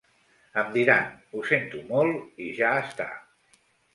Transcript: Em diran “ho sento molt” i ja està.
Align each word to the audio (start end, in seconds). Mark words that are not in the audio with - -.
Em 0.59 0.71
diran 0.77 1.11
“ho 1.35 1.43
sento 1.51 1.83
molt” 1.91 2.41
i 2.45 2.49
ja 2.61 2.71
està. 2.87 3.09